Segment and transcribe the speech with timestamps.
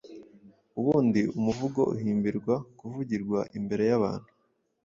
[0.79, 4.29] ubundi umuvugo uhimbirwa kuvugirwa imbere y’abantu;